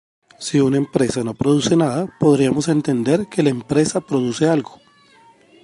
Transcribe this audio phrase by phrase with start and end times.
[0.45, 4.81] Si una empresa no produce nada, podríamos entender que la empresa produce algo.